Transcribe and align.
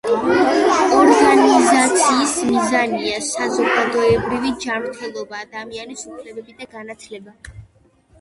ორგანიზაციის 0.99 2.31
მიზანია: 2.47 3.19
საზოგადოებრივი 3.27 4.53
ჯანმრთელობა, 4.65 5.43
ადამიანის 5.49 6.07
უფლებები 6.13 6.57
და 6.63 6.69
განათლება. 6.73 7.37